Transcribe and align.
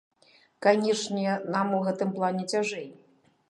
Канечне, 0.65 1.35
нам 1.57 1.77
у 1.79 1.85
гэтым 1.89 2.17
плане 2.19 2.51
цяжэй. 2.55 2.87